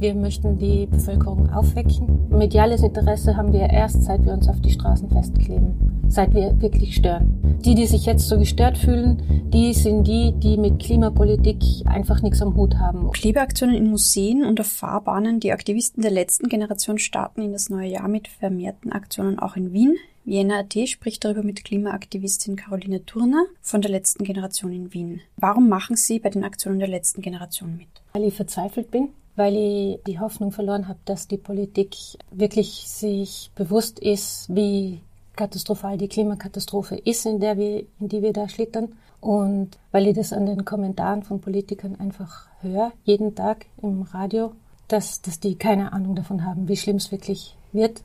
Wir 0.00 0.14
möchten 0.14 0.56
die 0.56 0.86
Bevölkerung 0.86 1.50
aufwecken. 1.50 2.26
Mediales 2.30 2.82
Interesse 2.82 3.36
haben 3.36 3.52
wir 3.52 3.68
erst, 3.68 4.02
seit 4.02 4.24
wir 4.24 4.32
uns 4.32 4.48
auf 4.48 4.58
die 4.62 4.70
Straßen 4.70 5.10
festkleben, 5.10 6.06
seit 6.08 6.32
wir 6.32 6.58
wirklich 6.62 6.94
stören. 6.94 7.58
Die, 7.66 7.74
die 7.74 7.86
sich 7.86 8.06
jetzt 8.06 8.26
so 8.26 8.38
gestört 8.38 8.78
fühlen, 8.78 9.22
die 9.52 9.74
sind 9.74 10.04
die, 10.04 10.32
die 10.32 10.56
mit 10.56 10.78
Klimapolitik 10.78 11.62
einfach 11.84 12.22
nichts 12.22 12.40
am 12.40 12.56
Hut 12.56 12.76
haben. 12.78 13.10
Klebeaktionen 13.10 13.76
in 13.76 13.90
Museen 13.90 14.42
und 14.42 14.58
auf 14.58 14.68
Fahrbahnen. 14.68 15.38
Die 15.38 15.52
Aktivisten 15.52 16.00
der 16.00 16.12
letzten 16.12 16.48
Generation 16.48 16.96
starten 16.96 17.42
in 17.42 17.52
das 17.52 17.68
neue 17.68 17.90
Jahr 17.90 18.08
mit 18.08 18.26
vermehrten 18.26 18.92
Aktionen 18.92 19.38
auch 19.38 19.54
in 19.56 19.74
Wien. 19.74 19.96
Vienna.at 20.24 20.88
spricht 20.88 21.26
darüber 21.26 21.42
mit 21.42 21.62
Klimaaktivistin 21.62 22.56
Caroline 22.56 23.04
Turner 23.04 23.44
von 23.60 23.82
der 23.82 23.90
letzten 23.90 24.24
Generation 24.24 24.72
in 24.72 24.94
Wien. 24.94 25.20
Warum 25.36 25.68
machen 25.68 25.96
Sie 25.96 26.20
bei 26.20 26.30
den 26.30 26.44
Aktionen 26.44 26.78
der 26.78 26.88
letzten 26.88 27.20
Generation 27.20 27.76
mit? 27.76 27.88
Weil 28.14 28.24
ich 28.24 28.34
verzweifelt 28.34 28.90
bin 28.90 29.10
weil 29.36 29.56
ich 29.56 30.02
die 30.06 30.18
Hoffnung 30.18 30.52
verloren 30.52 30.88
habe, 30.88 30.98
dass 31.04 31.28
die 31.28 31.38
Politik 31.38 31.96
wirklich 32.30 32.84
sich 32.86 33.50
bewusst 33.54 33.98
ist, 33.98 34.54
wie 34.54 35.00
katastrophal 35.36 35.96
die 35.96 36.08
Klimakatastrophe 36.08 36.96
ist, 36.96 37.24
in 37.26 37.40
der 37.40 37.56
wir, 37.56 37.84
in 37.98 38.08
die 38.08 38.22
wir 38.22 38.32
da 38.32 38.48
schlittern. 38.48 38.92
Und 39.20 39.78
weil 39.92 40.06
ich 40.06 40.16
das 40.16 40.32
an 40.32 40.46
den 40.46 40.64
Kommentaren 40.64 41.22
von 41.22 41.40
Politikern 41.40 41.96
einfach 41.96 42.46
höre, 42.60 42.92
jeden 43.04 43.34
Tag 43.34 43.66
im 43.82 44.02
Radio, 44.02 44.52
dass, 44.88 45.22
dass 45.22 45.40
die 45.40 45.56
keine 45.56 45.92
Ahnung 45.92 46.14
davon 46.14 46.44
haben, 46.44 46.68
wie 46.68 46.76
schlimm 46.76 46.96
es 46.96 47.12
wirklich 47.12 47.56
wird 47.72 48.02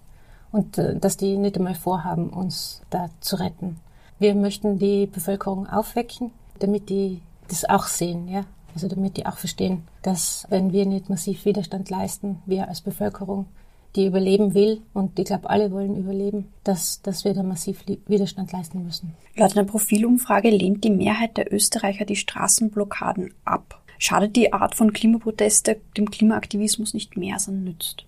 und 0.52 0.78
äh, 0.78 0.98
dass 0.98 1.18
die 1.18 1.38
nicht 1.38 1.58
einmal 1.58 1.76
vorhaben, 1.76 2.30
uns 2.30 2.82
da 2.90 3.10
zu 3.20 3.38
retten. 3.38 3.78
Wir 4.20 4.36
möchten 4.36 4.78
die 4.78 5.08
Bevölkerung 5.08 5.68
aufwecken, 5.68 6.32
damit 6.60 6.90
die 6.90 7.22
das 7.50 7.66
auch 7.66 7.88
sehen, 7.88 8.28
ja. 8.28 8.46
Also 8.76 8.88
damit 8.88 9.18
die 9.18 9.26
auch 9.26 9.38
verstehen, 9.38 9.84
dass 10.04 10.46
wenn 10.50 10.72
wir 10.74 10.86
nicht 10.86 11.10
massiv 11.10 11.46
Widerstand 11.46 11.90
leisten, 11.90 12.44
wir 12.46 12.68
als 12.68 12.82
Bevölkerung, 12.82 13.48
die 13.96 14.06
überleben 14.06 14.54
will, 14.54 14.82
und 14.94 15.18
ich 15.18 15.26
glaube, 15.26 15.50
alle 15.50 15.72
wollen 15.72 15.96
überleben, 15.96 16.50
dass, 16.66 17.02
dass 17.02 17.24
wir 17.24 17.34
da 17.34 17.42
massiv 17.42 17.86
Widerstand 18.06 18.52
leisten 18.52 18.84
müssen. 18.84 19.14
Laut 19.38 19.58
einer 19.58 19.66
Profilumfrage 19.66 20.50
lehnt 20.50 20.84
die 20.84 20.90
Mehrheit 20.90 21.38
der 21.38 21.52
Österreicher 21.54 22.04
die 22.04 22.18
Straßenblockaden 22.18 23.34
ab. 23.46 23.82
Schadet 23.98 24.36
die 24.36 24.52
Art 24.52 24.76
von 24.76 24.92
Klimaproteste 24.92 25.80
dem 25.96 26.12
Klimaaktivismus 26.12 26.94
nicht 26.94 27.16
mehr, 27.16 27.40
sondern 27.40 27.64
nützt? 27.64 28.06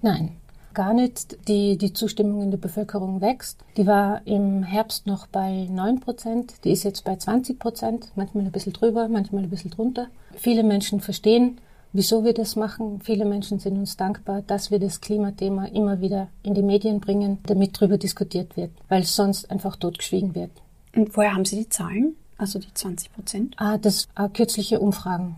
Nein, 0.00 0.36
gar 0.74 0.94
nicht. 0.94 1.48
Die, 1.48 1.78
die 1.78 1.92
Zustimmung 1.92 2.42
in 2.42 2.50
der 2.50 2.58
Bevölkerung 2.58 3.20
wächst. 3.20 3.58
Die 3.76 3.86
war 3.86 4.20
im 4.26 4.62
Herbst 4.62 5.06
noch 5.06 5.26
bei 5.26 5.68
9 5.70 6.00
Prozent. 6.00 6.54
Die 6.64 6.70
ist 6.70 6.82
jetzt 6.82 7.04
bei 7.04 7.16
20 7.16 7.58
Prozent. 7.58 8.08
Manchmal 8.16 8.44
ein 8.44 8.52
bisschen 8.52 8.72
drüber, 8.72 9.08
manchmal 9.08 9.44
ein 9.44 9.50
bisschen 9.50 9.70
drunter. 9.70 10.08
Viele 10.34 10.62
Menschen 10.62 11.00
verstehen, 11.00 11.58
wieso 11.92 12.24
wir 12.24 12.34
das 12.34 12.56
machen. 12.56 13.00
Viele 13.02 13.24
Menschen 13.24 13.58
sind 13.58 13.78
uns 13.78 13.96
dankbar, 13.96 14.42
dass 14.46 14.70
wir 14.70 14.78
das 14.78 15.00
Klimathema 15.00 15.66
immer 15.66 16.00
wieder 16.00 16.28
in 16.42 16.54
die 16.54 16.62
Medien 16.62 17.00
bringen, 17.00 17.38
damit 17.46 17.76
darüber 17.80 17.96
diskutiert 17.96 18.56
wird, 18.56 18.70
weil 18.88 19.04
sonst 19.04 19.50
einfach 19.50 19.76
totgeschwiegen 19.76 20.34
wird. 20.34 20.50
Und 20.94 21.16
woher 21.16 21.34
haben 21.34 21.44
Sie 21.44 21.56
die 21.56 21.68
Zahlen? 21.68 22.16
Also 22.36 22.58
die 22.58 22.72
20 22.72 23.12
Prozent? 23.12 23.54
Ah, 23.58 23.78
das 23.78 24.08
ah, 24.14 24.28
kürzliche 24.28 24.80
Umfragen. 24.80 25.36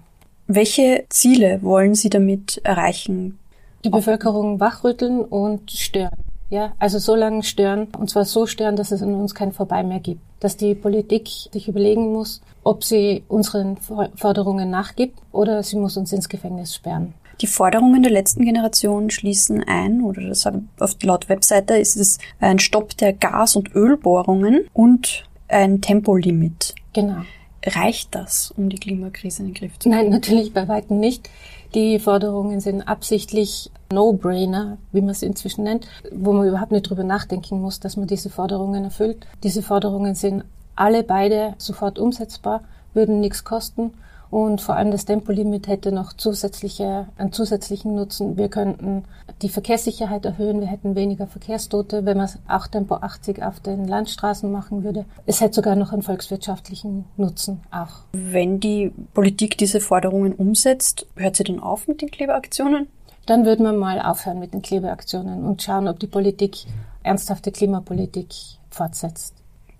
Welche 0.48 1.04
Ziele 1.08 1.62
wollen 1.62 1.94
Sie 1.94 2.08
damit 2.08 2.60
erreichen? 2.64 3.38
Die 3.86 3.90
Bevölkerung 3.90 4.60
wachrütteln 4.60 5.20
und 5.20 5.70
stören. 5.70 6.16
Ja, 6.48 6.72
also 6.78 6.98
so 6.98 7.16
lange 7.16 7.42
stören, 7.42 7.88
und 7.98 8.08
zwar 8.08 8.24
so 8.24 8.46
stören, 8.46 8.76
dass 8.76 8.92
es 8.92 9.02
an 9.02 9.14
uns 9.14 9.34
kein 9.34 9.52
Vorbei 9.52 9.82
mehr 9.82 9.98
gibt. 9.98 10.20
Dass 10.38 10.56
die 10.56 10.74
Politik 10.74 11.28
sich 11.52 11.66
überlegen 11.66 12.12
muss, 12.12 12.40
ob 12.62 12.84
sie 12.84 13.24
unseren 13.28 13.76
Forderungen 14.14 14.70
nachgibt 14.70 15.18
oder 15.32 15.62
sie 15.62 15.76
muss 15.76 15.96
uns 15.96 16.12
ins 16.12 16.28
Gefängnis 16.28 16.74
sperren. 16.74 17.14
Die 17.40 17.46
Forderungen 17.46 18.02
der 18.02 18.12
letzten 18.12 18.44
Generation 18.44 19.10
schließen 19.10 19.62
ein, 19.66 20.02
oder 20.02 20.22
das 20.22 20.46
auf 20.46 20.96
laut 21.02 21.28
Webseite 21.28 21.74
ist 21.76 21.96
es 21.96 22.18
ein 22.40 22.58
Stopp 22.58 22.96
der 22.96 23.12
Gas- 23.12 23.56
und 23.56 23.74
Ölbohrungen 23.74 24.68
und 24.72 25.24
ein 25.48 25.80
Tempolimit. 25.80 26.74
Genau. 26.92 27.22
Reicht 27.64 28.14
das, 28.14 28.54
um 28.56 28.68
die 28.68 28.78
Klimakrise 28.78 29.42
in 29.42 29.48
den 29.48 29.54
Griff 29.54 29.78
zu 29.78 29.88
bekommen? 29.88 30.10
Nein, 30.10 30.12
natürlich 30.20 30.54
bei 30.54 30.66
weitem 30.68 30.98
nicht. 30.98 31.28
Die 31.76 31.98
Forderungen 31.98 32.60
sind 32.60 32.88
absichtlich 32.88 33.70
No-Brainer, 33.92 34.78
wie 34.92 35.02
man 35.02 35.10
es 35.10 35.22
inzwischen 35.22 35.64
nennt, 35.64 35.86
wo 36.10 36.32
man 36.32 36.48
überhaupt 36.48 36.72
nicht 36.72 36.88
drüber 36.88 37.04
nachdenken 37.04 37.60
muss, 37.60 37.80
dass 37.80 37.98
man 37.98 38.06
diese 38.06 38.30
Forderungen 38.30 38.84
erfüllt. 38.84 39.26
Diese 39.42 39.60
Forderungen 39.60 40.14
sind 40.14 40.44
alle 40.74 41.02
beide 41.02 41.52
sofort 41.58 41.98
umsetzbar, 41.98 42.62
würden 42.94 43.20
nichts 43.20 43.44
kosten 43.44 43.92
und 44.30 44.60
vor 44.60 44.76
allem 44.76 44.90
das 44.90 45.04
Tempolimit 45.04 45.68
hätte 45.68 45.92
noch 45.92 46.12
zusätzliche, 46.12 47.06
einen 47.16 47.32
zusätzlichen 47.32 47.94
Nutzen. 47.94 48.36
Wir 48.36 48.48
könnten 48.48 49.04
die 49.42 49.48
Verkehrssicherheit 49.48 50.24
erhöhen, 50.24 50.60
wir 50.60 50.66
hätten 50.66 50.94
weniger 50.94 51.26
Verkehrstote, 51.26 52.04
wenn 52.04 52.16
man 52.16 52.28
auch 52.48 52.66
Tempo 52.66 52.96
80 52.96 53.42
auf 53.42 53.60
den 53.60 53.86
Landstraßen 53.86 54.50
machen 54.50 54.82
würde. 54.82 55.04
Es 55.26 55.40
hätte 55.40 55.54
sogar 55.54 55.76
noch 55.76 55.92
einen 55.92 56.02
volkswirtschaftlichen 56.02 57.04
Nutzen 57.16 57.60
auch. 57.70 58.04
Wenn 58.12 58.60
die 58.60 58.92
Politik 59.14 59.58
diese 59.58 59.80
Forderungen 59.80 60.32
umsetzt, 60.32 61.06
hört 61.16 61.36
sie 61.36 61.44
dann 61.44 61.60
auf 61.60 61.86
mit 61.86 62.02
den 62.02 62.10
Klebeaktionen? 62.10 62.88
Dann 63.26 63.44
würden 63.44 63.64
wir 63.64 63.72
mal 63.72 64.00
aufhören 64.00 64.38
mit 64.38 64.54
den 64.54 64.62
Klebeaktionen 64.62 65.44
und 65.44 65.62
schauen, 65.62 65.88
ob 65.88 65.98
die 65.98 66.06
Politik 66.06 66.66
ernsthafte 67.02 67.52
Klimapolitik 67.52 68.28
fortsetzt. 68.70 69.34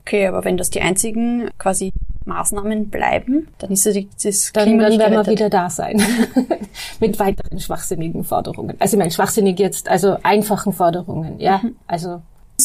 Okay, 0.07 0.29
aber 0.29 0.45
wenn 0.45 0.57
das 0.57 0.71
die 0.71 0.81
einzigen 0.81 1.51
quasi 1.59 1.93
Maßnahmen 2.27 2.91
bleiben, 2.91 3.49
dann 3.59 3.73
ist 3.73 3.87
das 3.87 4.53
Klima 4.53 4.53
Dann, 4.53 4.79
dann 4.79 4.99
werden 5.01 5.27
wir 5.27 5.27
wieder 5.27 5.51
da 5.51 5.69
sein. 5.69 6.01
Mit 7.01 7.19
weiteren 7.19 7.59
schwachsinnigen 7.59 8.23
Forderungen. 8.23 8.77
Also 8.79 8.97
ich 8.97 8.99
meine 9.01 9.11
schwachsinnig 9.11 9.59
jetzt, 9.59 9.89
also 9.89 10.17
einfachen 10.23 10.73
Forderungen, 10.73 11.41
ja. 11.41 11.59
Mhm. 11.59 11.75
Also. 11.89 12.23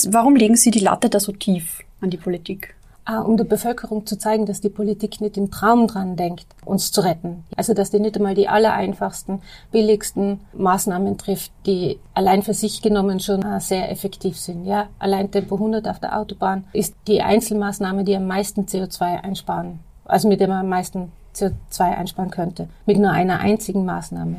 Warum 0.09 0.35
legen 0.35 0.55
Sie 0.55 0.69
die 0.69 0.79
Latte 0.79 1.09
da 1.09 1.19
so 1.19 1.31
tief 1.31 1.79
an 1.99 2.11
die 2.11 2.17
Politik? 2.17 2.75
Ah, 3.11 3.19
um 3.19 3.35
der 3.35 3.43
Bevölkerung 3.43 4.05
zu 4.05 4.17
zeigen, 4.17 4.45
dass 4.45 4.61
die 4.61 4.69
Politik 4.69 5.19
nicht 5.19 5.35
im 5.35 5.51
Traum 5.51 5.87
dran 5.87 6.15
denkt, 6.15 6.45
uns 6.63 6.93
zu 6.93 7.01
retten. 7.01 7.43
Also 7.57 7.73
dass 7.73 7.91
die 7.91 7.99
nicht 7.99 8.15
einmal 8.15 8.35
die 8.35 8.47
allereinfachsten, 8.47 9.41
billigsten 9.69 10.39
Maßnahmen 10.53 11.17
trifft, 11.17 11.51
die 11.65 11.99
allein 12.13 12.41
für 12.41 12.53
sich 12.53 12.81
genommen 12.81 13.19
schon 13.19 13.41
äh, 13.43 13.59
sehr 13.59 13.91
effektiv 13.91 14.39
sind. 14.39 14.63
Ja, 14.63 14.87
allein 14.97 15.29
Tempo 15.29 15.55
100 15.55 15.89
auf 15.89 15.99
der 15.99 16.17
Autobahn 16.17 16.63
ist 16.71 16.95
die 17.07 17.21
Einzelmaßnahme, 17.21 18.05
die 18.05 18.15
am 18.15 18.27
meisten 18.27 18.61
CO2 18.61 19.21
einsparen, 19.21 19.79
also 20.05 20.29
mit 20.29 20.39
der 20.39 20.47
man 20.47 20.61
am 20.61 20.69
meisten 20.69 21.11
CO2 21.35 21.81
einsparen 21.81 22.31
könnte, 22.31 22.69
mit 22.85 22.97
nur 22.97 23.11
einer 23.11 23.41
einzigen 23.41 23.83
Maßnahme. 23.83 24.37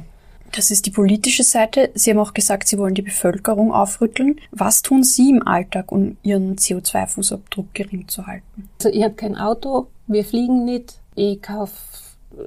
Das 0.53 0.71
ist 0.71 0.85
die 0.87 0.91
politische 0.91 1.43
Seite. 1.43 1.91
Sie 1.95 2.11
haben 2.11 2.19
auch 2.19 2.35
gesagt, 2.35 2.69
Sie 2.69 2.79
wollen 2.79 2.95
die 2.95 3.03
Bevölkerung 3.03 3.73
aufrütteln. 3.73 4.39
Was 4.51 4.83
tun 4.83 5.03
Sie 5.03 5.31
im 5.31 5.47
Alltag, 5.47 5.91
um 5.91 6.19
Ihren 6.23 6.57
CO2-Fußabdruck 6.57 7.67
gering 7.73 8.07
zu 8.09 8.27
halten? 8.27 8.69
Also 8.79 8.91
ich 8.91 9.03
habe 9.03 9.15
kein 9.15 9.37
Auto, 9.37 9.89
wir 10.07 10.25
fliegen 10.25 10.65
nicht, 10.65 10.99
ich 11.15 11.41
kaufe 11.41 11.73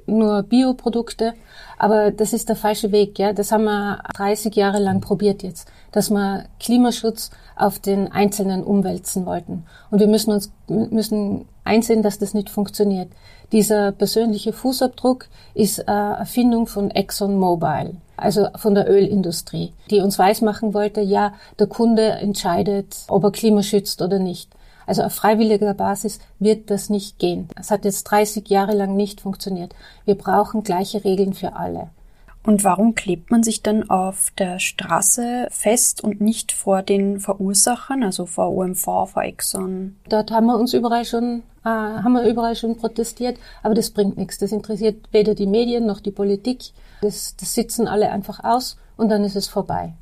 nur 0.05 0.43
Bioprodukte, 0.43 1.33
aber 1.77 2.11
das 2.11 2.33
ist 2.33 2.49
der 2.49 2.55
falsche 2.55 2.91
Weg. 2.91 3.19
Ja, 3.19 3.33
das 3.33 3.51
haben 3.51 3.65
wir 3.65 4.01
30 4.15 4.55
Jahre 4.55 4.79
lang 4.79 5.01
probiert 5.01 5.43
jetzt, 5.43 5.67
dass 5.91 6.09
wir 6.09 6.45
Klimaschutz 6.59 7.31
auf 7.55 7.79
den 7.79 8.11
Einzelnen 8.11 8.63
umwälzen 8.63 9.25
wollten. 9.25 9.65
Und 9.91 9.99
wir 9.99 10.07
müssen 10.07 10.31
uns 10.31 10.51
müssen 10.67 11.45
einsehen, 11.63 12.03
dass 12.03 12.19
das 12.19 12.33
nicht 12.33 12.49
funktioniert. 12.49 13.09
Dieser 13.51 13.91
persönliche 13.91 14.53
Fußabdruck 14.53 15.27
ist 15.53 15.87
eine 15.87 16.17
Erfindung 16.17 16.67
von 16.67 16.91
ExxonMobil, 16.91 17.95
also 18.17 18.47
von 18.55 18.75
der 18.75 18.89
Ölindustrie, 18.89 19.73
die 19.89 19.99
uns 19.99 20.17
weismachen 20.17 20.73
wollte, 20.73 21.01
ja, 21.01 21.33
der 21.59 21.67
Kunde 21.67 22.03
entscheidet, 22.03 22.95
ob 23.07 23.23
er 23.23 23.31
Klima 23.31 23.61
schützt 23.61 24.01
oder 24.01 24.19
nicht. 24.19 24.54
Also 24.85 25.03
auf 25.03 25.13
freiwilliger 25.13 25.73
Basis 25.73 26.19
wird 26.39 26.69
das 26.69 26.89
nicht 26.89 27.19
gehen. 27.19 27.47
Es 27.59 27.71
hat 27.71 27.85
jetzt 27.85 28.03
30 28.05 28.47
Jahre 28.49 28.73
lang 28.73 28.95
nicht 28.95 29.21
funktioniert. 29.21 29.75
Wir 30.05 30.15
brauchen 30.15 30.63
gleiche 30.63 31.03
Regeln 31.03 31.33
für 31.33 31.55
alle. 31.55 31.89
Und 32.45 32.63
warum 32.63 32.93
klebt 32.93 33.31
man 33.31 33.41
sich 33.41 33.63
dann 33.63 33.89
auf 33.89 34.31
der 34.37 34.59
Straße 34.59 35.47
fest 35.49 36.03
und 36.03 36.21
nicht 36.21 36.51
vor 36.51 36.83
den 36.83 37.19
Verursachern, 37.19 38.03
also 38.03 38.27
vor 38.27 38.55
OMV, 38.55 38.83
vor 38.83 39.23
Exxon? 39.23 39.95
Dort 40.09 40.29
haben 40.29 40.45
wir 40.45 40.57
uns 40.57 40.75
überall 40.75 41.05
schon, 41.05 41.41
äh, 41.63 41.69
haben 41.69 42.13
wir 42.13 42.23
überall 42.23 42.55
schon 42.55 42.77
protestiert, 42.77 43.37
aber 43.63 43.73
das 43.73 43.89
bringt 43.89 44.17
nichts. 44.17 44.37
Das 44.37 44.51
interessiert 44.51 45.07
weder 45.11 45.33
die 45.33 45.47
Medien 45.47 45.87
noch 45.87 45.99
die 45.99 46.11
Politik. 46.11 46.65
Das, 47.01 47.35
das 47.35 47.55
sitzen 47.55 47.87
alle 47.87 48.11
einfach 48.11 48.43
aus 48.43 48.77
und 48.95 49.09
dann 49.09 49.23
ist 49.23 49.35
es 49.35 49.47
vorbei. 49.47 49.93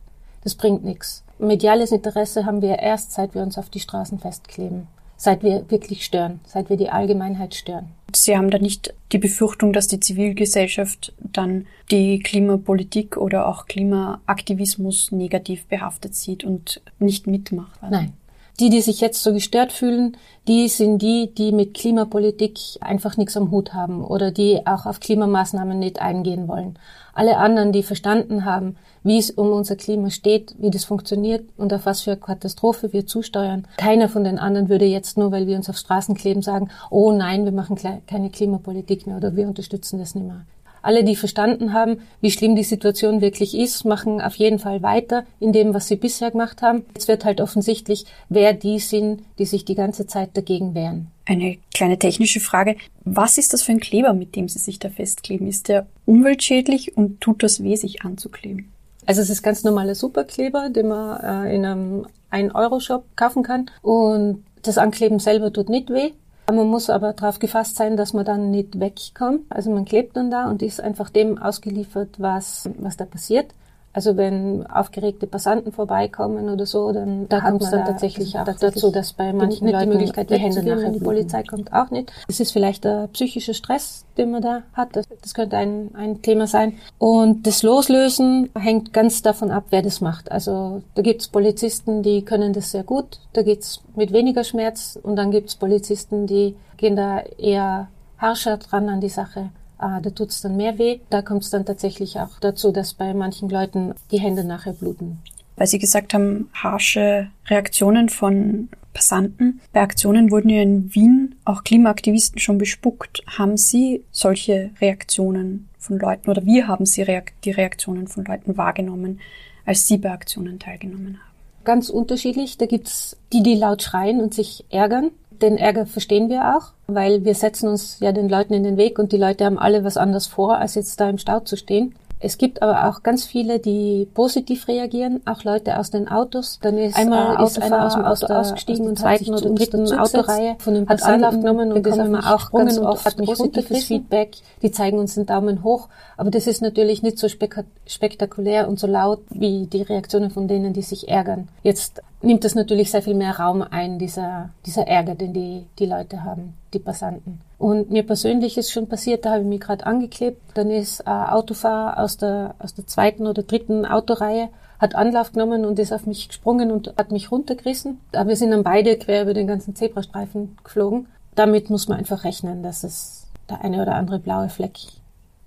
Das 0.44 0.56
bringt 0.56 0.84
nichts. 0.84 1.23
Mediales 1.40 1.92
Interesse 1.92 2.46
haben 2.46 2.62
wir 2.62 2.80
erst, 2.80 3.12
seit 3.12 3.36
wir 3.36 3.42
uns 3.42 3.58
auf 3.58 3.70
die 3.70 3.80
Straßen 3.80 4.20
festkleben 4.20 4.88
seit 5.24 5.42
wir 5.42 5.70
wirklich 5.72 6.04
stören, 6.04 6.42
seit 6.46 6.70
wir 6.70 6.78
die 6.78 6.90
Allgemeinheit 6.90 7.56
stören. 7.56 7.88
Sie 8.14 8.38
haben 8.38 8.52
da 8.52 8.60
nicht 8.60 8.94
die 9.12 9.18
Befürchtung, 9.18 9.74
dass 9.74 9.88
die 9.88 10.00
Zivilgesellschaft 10.00 11.14
dann 11.18 11.66
die 11.90 12.20
Klimapolitik 12.20 13.18
oder 13.18 13.48
auch 13.48 13.66
Klimaaktivismus 13.66 15.12
negativ 15.12 15.66
behaftet 15.66 16.14
sieht 16.14 16.44
und 16.44 16.82
nicht 17.00 17.26
mitmacht? 17.26 17.80
Nein. 17.90 18.14
Die, 18.60 18.70
die 18.70 18.82
sich 18.82 19.02
jetzt 19.02 19.24
so 19.24 19.34
gestört 19.34 19.72
fühlen, 19.72 20.16
die 20.48 20.68
sind 20.68 21.02
die, 21.02 21.34
die 21.34 21.52
mit 21.52 21.74
Klimapolitik 21.74 22.60
einfach 22.82 23.18
nichts 23.18 23.36
am 23.36 23.50
Hut 23.50 23.74
haben 23.74 24.04
oder 24.04 24.32
die 24.32 24.68
auch 24.68 24.86
auf 24.86 25.00
Klimamaßnahmen 25.00 25.80
nicht 25.80 26.02
eingehen 26.02 26.48
wollen. 26.48 26.78
Alle 27.14 27.38
anderen, 27.38 27.72
die 27.72 27.84
verstanden 27.84 28.46
haben, 28.46 28.76
wie 29.04 29.18
es 29.18 29.32
um 29.32 29.52
unser 29.52 29.76
Klima 29.76 30.10
steht, 30.10 30.56
wie 30.60 30.72
das 30.72 30.86
funktioniert 30.86 31.46
und 31.58 31.74
auf 31.74 31.86
was 31.86 32.02
für 32.02 32.12
eine 32.12 32.20
Katastrophe 32.20 32.94
wir 32.94 33.06
zusteuern. 33.06 33.68
Keiner 33.78 34.10
von 34.10 34.24
den 34.24 34.40
anderen 34.40 34.70
würde 34.70 34.86
jetzt 34.86 35.18
nur, 35.18 35.32
weil 35.32 35.48
wir 35.48 35.58
uns 35.58 35.70
auf 35.70 35.78
Straßen 35.78 36.16
kleben, 36.16 36.42
sagen, 36.42 36.70
oh 36.90 37.12
nein, 37.12 37.46
wir 37.46 37.52
machen 37.52 37.78
keine 38.08 38.30
Klimapolitik 38.30 39.08
mehr 39.08 39.18
oder 39.18 39.36
wir 39.36 39.48
unterstützen 39.48 40.00
das 40.00 40.16
nicht 40.16 40.28
mehr. 40.28 40.46
Alle, 40.84 41.04
die 41.04 41.16
verstanden 41.16 41.74
haben, 41.74 42.02
wie 42.22 42.30
schlimm 42.30 42.56
die 42.56 42.64
Situation 42.64 43.22
wirklich 43.22 43.58
ist, 43.58 43.86
machen 43.86 44.22
auf 44.22 44.36
jeden 44.36 44.60
Fall 44.60 44.84
weiter 44.84 45.26
in 45.40 45.54
dem, 45.54 45.74
was 45.74 45.88
sie 45.88 45.96
bisher 45.96 46.30
gemacht 46.30 46.62
haben. 46.62 46.86
Jetzt 46.94 47.08
wird 47.08 47.26
halt 47.26 47.42
offensichtlich, 47.42 48.06
wer 48.30 48.54
die 48.54 48.80
sind, 48.80 49.24
die 49.40 49.46
sich 49.46 49.64
die 49.64 49.76
ganze 49.76 50.08
Zeit 50.08 50.38
dagegen 50.38 50.76
wehren. 50.76 51.08
Eine 51.26 51.58
kleine 51.74 51.98
technische 51.98 52.42
Frage. 52.42 52.76
Was 53.06 53.38
ist 53.38 53.54
das 53.54 53.64
für 53.64 53.72
ein 53.72 53.80
Kleber, 53.80 54.14
mit 54.14 54.36
dem 54.36 54.50
Sie 54.50 54.60
sich 54.60 54.78
da 54.78 54.90
festkleben? 54.90 55.48
Ist 55.48 55.70
der 55.70 55.88
umweltschädlich 56.06 56.98
und 56.98 57.22
tut 57.22 57.44
das 57.44 57.64
weh, 57.64 57.78
sich 57.78 58.04
anzukleben? 58.04 58.70
Also 59.06 59.22
es 59.22 59.30
ist 59.30 59.42
ganz 59.42 59.64
normaler 59.64 59.96
Superkleber, 59.96 60.70
den 60.70 60.90
man 60.90 61.46
äh, 61.48 61.56
in 61.56 61.66
einem 61.66 62.08
1-Euro-Shop 62.30 63.06
kaufen 63.16 63.44
kann. 63.44 63.72
Und 63.82 64.44
das 64.64 64.78
Ankleben 64.78 65.20
selber 65.20 65.54
tut 65.54 65.70
nicht 65.70 65.90
weh. 65.90 66.12
Man 66.48 66.68
muss 66.68 66.90
aber 66.90 67.14
darauf 67.14 67.40
gefasst 67.40 67.78
sein, 67.78 67.96
dass 67.96 68.14
man 68.14 68.26
dann 68.26 68.52
nicht 68.52 68.80
wegkommt. 68.80 69.46
Also 69.50 69.72
man 69.72 69.86
klebt 69.86 70.18
dann 70.18 70.30
da 70.30 70.50
und 70.50 70.62
ist 70.62 70.82
einfach 70.82 71.10
dem 71.10 71.38
ausgeliefert, 71.38 72.20
was, 72.20 72.70
was 72.78 72.98
da 72.98 73.06
passiert. 73.06 73.54
Also 73.94 74.18
wenn 74.18 74.66
aufgeregte 74.66 75.28
Passanten 75.28 75.72
vorbeikommen 75.72 76.50
oder 76.50 76.66
so, 76.66 76.92
dann 76.92 77.30
da 77.30 77.42
kommt 77.42 77.62
es 77.62 77.70
dann 77.70 77.82
da 77.82 77.92
tatsächlich 77.92 78.38
auch 78.38 78.46
dazu, 78.46 78.90
dass 78.90 79.14
bei 79.14 79.32
manchen 79.32 79.68
Leuten 79.68 79.92
die 79.92 79.98
Möglichkeit 79.98 80.32
die 80.32 80.38
Hände 80.38 80.64
nachher 80.64 80.92
die 80.92 81.00
Polizei 81.00 81.44
kommt 81.44 81.72
auch 81.72 81.92
nicht. 81.92 82.12
Es 82.28 82.40
ist 82.40 82.52
vielleicht 82.52 82.86
der 82.86 83.08
psychische 83.14 83.54
Stress, 83.54 84.06
den 84.18 84.32
man 84.32 84.42
da 84.42 84.64
hat. 84.74 84.96
Das, 84.96 85.08
das 85.22 85.36
könnte 85.36 85.58
ein, 85.58 85.92
ein 85.94 86.24
Thema 86.24 86.48
sein. 86.48 86.74
Und 86.98 87.46
das 87.46 87.62
Loslösen 87.62 88.50
hängt 88.58 88.94
ganz 88.94 89.22
davon 89.22 89.52
ab, 89.52 89.66
wer 89.70 89.84
das 89.84 90.02
macht. 90.02 90.32
Also 90.32 90.82
da 90.96 91.04
gibt's 91.04 91.28
Polizisten, 91.28 92.02
die 92.02 92.24
können 92.24 92.54
das 92.54 92.72
sehr 92.72 92.84
gut. 92.84 93.20
Da 93.34 93.44
geht's 93.44 93.82
mit 93.96 94.12
weniger 94.12 94.44
Schmerz. 94.44 95.00
Und 95.02 95.18
dann 95.18 95.30
gibt's 95.30 95.56
Polizisten, 95.56 96.26
die 96.26 96.56
gehen 96.78 96.96
da 96.96 97.20
eher 97.38 97.90
harscher 98.18 98.58
dran 98.58 98.90
an 98.90 99.02
die 99.02 99.10
Sache 99.10 99.50
ah, 99.84 100.00
da 100.00 100.10
tut's 100.10 100.42
dann 100.42 100.58
mehr 100.58 100.78
weh. 100.78 101.00
Da 101.10 101.22
kommt 101.22 101.44
es 101.44 101.50
dann 101.50 101.66
tatsächlich 101.66 102.20
auch 102.20 102.40
dazu, 102.40 102.72
dass 102.72 102.94
bei 102.94 103.14
manchen 103.14 103.50
Leuten 103.50 103.94
die 104.12 104.20
Hände 104.20 104.44
nachher 104.44 104.74
bluten. 104.74 105.20
Weil 105.56 105.68
Sie 105.68 105.80
gesagt 105.80 106.14
haben, 106.14 106.50
harsche 106.54 107.30
Reaktionen 107.48 108.10
von 108.10 108.70
Passanten. 108.94 109.62
Bei 109.72 109.82
Aktionen 109.82 110.32
wurden 110.32 110.50
ja 110.50 110.62
in 110.62 110.94
Wien 110.94 111.36
auch 111.46 111.64
Klimaaktivisten 111.64 112.40
schon 112.40 112.58
bespuckt. 112.58 113.24
Haben 113.28 113.58
Sie 113.58 114.04
solche 114.12 114.72
Reaktionen 114.82 115.70
von 115.78 116.00
Leuten 116.00 116.30
oder 116.30 116.46
wie 116.46 116.64
haben 116.64 116.86
Sie 116.86 117.06
die 117.44 117.52
Reaktionen 117.52 118.08
von 118.08 118.24
Leuten 118.26 118.58
wahrgenommen, 118.58 119.20
als 119.66 119.88
Sie 119.88 119.98
bei 119.98 120.12
Aktionen 120.12 120.60
teilgenommen 120.60 121.20
haben? 121.20 121.34
Ganz 121.64 121.90
unterschiedlich. 121.90 122.58
Da 122.58 122.66
gibt's 122.66 123.18
die, 123.32 123.42
die 123.42 123.56
laut 123.56 123.82
schreien 123.84 124.22
und 124.22 124.34
sich 124.34 124.66
ärgern. 124.70 125.12
Den 125.42 125.58
Ärger 125.58 125.86
verstehen 125.86 126.30
wir 126.30 126.56
auch, 126.56 126.72
weil 126.88 127.26
wir 127.26 127.36
setzen 127.36 127.68
uns 127.68 128.00
ja 128.00 128.12
den 128.12 128.30
Leuten 128.30 128.54
in 128.54 128.64
den 128.64 128.78
Weg 128.78 129.00
und 129.00 129.12
die 129.12 129.18
Leute 129.18 129.46
haben 129.46 129.60
alle 129.60 129.84
was 129.84 129.98
anderes 129.98 130.28
vor, 130.28 130.58
als 130.58 130.76
jetzt 130.76 131.00
da 131.00 131.10
im 131.10 131.18
Stau 131.18 131.40
zu 131.40 131.58
stehen. 131.58 131.96
Es 132.26 132.38
gibt 132.38 132.62
aber 132.62 132.88
auch 132.88 133.04
ganz 133.04 133.26
viele, 133.26 133.60
die 133.60 134.08
positiv 134.14 134.70
reagieren, 134.70 135.20
auch 135.26 135.44
Leute 135.44 135.78
aus 135.78 135.92
den 135.92 136.08
Autos. 136.08 136.58
Dann 136.62 136.78
ist 136.78 136.96
einmal 136.96 137.38
äh, 137.38 137.44
ist 137.44 137.62
einer 137.62 137.86
aus 137.86 137.96
dem 137.96 138.06
Auto 138.06 138.28
der, 138.28 138.40
ausgestiegen 138.40 138.88
und 138.88 138.98
zweiten 138.98 139.34
oder 139.34 139.50
dritten 139.50 139.92
Autoreihe 139.92 140.56
von 140.60 140.74
dem 140.74 140.88
hat 140.88 141.04
Anlauf 141.04 141.34
genommen 141.34 141.74
und 141.74 141.86
das 141.86 142.00
haben 142.00 142.12
wir 142.12 142.34
auch 142.34 142.50
ganz 142.54 142.80
oft 142.80 143.06
hat 143.06 143.18
positives 143.18 143.84
Feedback. 143.84 144.38
Die 144.62 144.72
zeigen 144.72 145.00
uns 145.00 145.16
den 145.16 145.26
Daumen 145.26 145.66
hoch, 145.66 145.90
aber 146.16 146.32
das 146.32 146.48
ist 146.48 146.62
natürlich 146.62 147.04
nicht 147.04 147.20
so 147.20 147.28
spektakulär 147.28 148.70
und 148.70 148.80
so 148.80 148.88
laut 148.88 149.20
wie 149.30 149.66
die 149.66 149.82
Reaktionen 149.82 150.32
von 150.32 150.48
denen, 150.48 150.72
die 150.72 150.82
sich 150.82 151.10
ärgern. 151.10 151.50
Jetzt 151.62 152.02
nimmt 152.22 152.46
das 152.46 152.56
natürlich 152.56 152.90
sehr 152.90 153.02
viel 153.02 153.16
mehr 153.16 153.38
Raum 153.38 153.62
ein, 153.70 154.00
dieser, 154.00 154.50
dieser 154.66 154.88
Ärger, 154.88 155.16
den 155.16 155.34
die, 155.34 155.66
die 155.78 155.88
Leute 155.88 156.24
haben, 156.24 156.54
die 156.74 156.80
Passanten. 156.80 157.42
Und 157.64 157.92
mir 157.92 158.06
persönlich 158.06 158.58
ist 158.58 158.74
schon 158.74 158.90
passiert, 158.90 159.24
da 159.24 159.32
habe 159.32 159.44
ich 159.44 159.48
mich 159.48 159.62
gerade 159.62 159.86
angeklebt, 159.86 160.42
dann 160.54 160.70
ist 160.70 161.08
ein 161.08 161.30
Autofahrer 161.30 161.98
aus 161.98 162.18
der, 162.18 162.56
aus 162.60 162.74
der 162.74 162.86
zweiten 162.88 163.26
oder 163.26 163.42
dritten 163.42 163.86
Autoreihe, 163.86 164.50
hat 164.80 164.96
Anlauf 164.96 165.32
genommen 165.32 165.64
und 165.64 165.80
ist 165.80 165.94
auf 165.94 166.06
mich 166.06 166.28
gesprungen 166.28 166.72
und 166.72 166.94
hat 166.98 167.14
mich 167.14 167.32
runtergerissen. 167.32 168.02
Aber 168.12 168.28
wir 168.28 168.36
sind 168.36 168.52
dann 168.52 168.64
beide 168.64 168.98
quer 168.98 169.22
über 169.22 169.34
den 169.34 169.48
ganzen 169.48 169.78
Zebrastreifen 169.78 170.58
geflogen. 170.62 171.08
Damit 171.36 171.70
muss 171.70 171.88
man 171.88 172.00
einfach 172.00 172.26
rechnen, 172.26 172.64
dass 172.64 172.84
es 172.84 173.28
der 173.50 173.62
eine 173.62 173.82
oder 173.82 173.96
andere 173.96 174.20
blaue 174.20 174.50
Fleck 174.50 174.80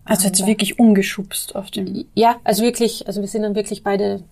also 0.06 0.26
hat 0.26 0.36
sie 0.36 0.46
wirklich 0.46 0.78
umgeschubst 0.78 1.54
auf 1.54 1.70
dem. 1.70 2.06
Ja, 2.14 2.36
also 2.44 2.62
wirklich, 2.62 3.06
also 3.08 3.20
wir 3.20 3.28
sind 3.28 3.42
dann 3.42 3.56
wirklich 3.56 3.82
beide 3.82 4.22